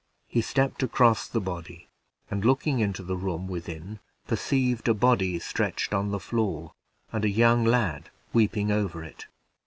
[0.27, 1.87] He stepped across the body,
[2.31, 6.73] and, looking into the room within, perceived a body stretched on the floor,
[7.11, 9.27] and a young lad weeping over it.